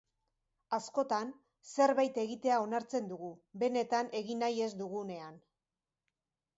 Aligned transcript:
Askotan, 0.77 1.29
zerbait 1.75 2.17
egitea 2.23 2.57
onartzen 2.65 3.13
dugu, 3.13 3.31
benetan 3.65 4.13
egin 4.23 4.43
nahi 4.47 4.69
ez 4.71 4.75
dugunean. 4.83 5.43